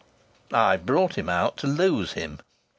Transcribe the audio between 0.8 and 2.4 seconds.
brought him out to lose him."